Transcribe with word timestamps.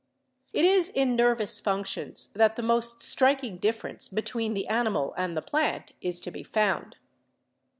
It 0.51 0.65
is 0.65 0.89
in 0.89 1.15
nervous 1.15 1.59
functions 1.59 2.33
that 2.33 2.55
the 2.55 2.63
most 2.63 3.03
striking 3.03 3.57
differ 3.57 3.81
n6 3.89 3.91
BIOLOGY 3.91 3.93
ence 3.97 4.09
between 4.09 4.53
the 4.55 4.67
animal 4.67 5.13
and 5.15 5.37
the 5.37 5.43
plant 5.43 5.91
is 6.01 6.19
to 6.21 6.31
be 6.31 6.41
found. 6.41 6.95